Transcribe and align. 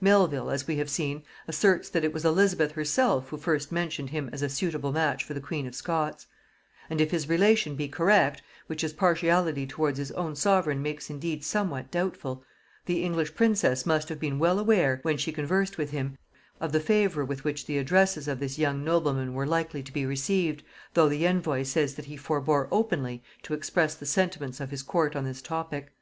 Melvil, 0.00 0.48
as 0.48 0.66
we 0.66 0.76
have 0.76 0.88
seen, 0.88 1.24
asserts 1.46 1.90
that 1.90 2.04
it 2.04 2.14
was 2.14 2.24
Elizabeth 2.24 2.72
herself 2.72 3.28
who 3.28 3.36
first 3.36 3.70
mentioned 3.70 4.08
him 4.08 4.30
as 4.32 4.40
a 4.40 4.48
suitable 4.48 4.92
match 4.92 5.22
for 5.22 5.34
the 5.34 5.42
queen 5.42 5.66
of 5.66 5.74
Scots: 5.74 6.26
and 6.88 7.02
if 7.02 7.10
his 7.10 7.28
relation 7.28 7.76
be 7.76 7.86
correct, 7.86 8.40
which 8.66 8.80
his 8.80 8.94
partiality 8.94 9.66
towards 9.66 9.98
his 9.98 10.10
own 10.12 10.36
sovereign 10.36 10.80
makes 10.80 11.10
indeed 11.10 11.44
somewhat 11.44 11.90
doubtful, 11.90 12.42
the 12.86 13.02
English 13.04 13.34
princess 13.34 13.84
must 13.84 14.08
have 14.08 14.18
been 14.18 14.38
well 14.38 14.58
aware, 14.58 15.00
when 15.02 15.18
she 15.18 15.32
conversed 15.32 15.76
with 15.76 15.90
him, 15.90 16.16
of 16.62 16.72
the 16.72 16.80
favor 16.80 17.22
with 17.22 17.44
which 17.44 17.66
the 17.66 17.76
addresses 17.76 18.26
of 18.26 18.40
this 18.40 18.58
young 18.58 18.82
nobleman 18.84 19.34
were 19.34 19.44
likely 19.46 19.82
to 19.82 19.92
be 19.92 20.06
received, 20.06 20.62
though 20.94 21.10
the 21.10 21.26
envoy 21.26 21.62
says 21.62 21.94
that 21.94 22.06
he 22.06 22.16
forbore 22.16 22.68
openly 22.70 23.22
to 23.42 23.52
express 23.52 23.94
the 23.94 24.06
sentiments 24.06 24.60
of 24.60 24.70
his 24.70 24.82
court 24.82 25.14
on 25.14 25.24
this 25.24 25.42
topic. 25.42 25.92